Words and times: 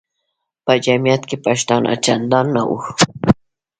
په 0.65 0.73
جمیعت 0.85 1.21
کې 1.29 1.37
پښتانه 1.45 1.91
چندان 2.05 2.45
نه 2.55 2.63
وو. 2.69 2.77